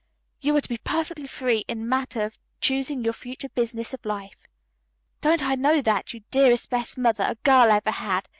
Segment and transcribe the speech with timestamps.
[0.39, 4.03] You are to be perfectly free in the matter of choosing your future business of
[4.03, 4.47] life."
[5.21, 8.27] "Don't I know that, you dearest, best mother a girl ever had!"